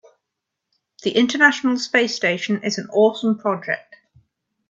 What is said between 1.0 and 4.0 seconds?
The international space station is an awesome project.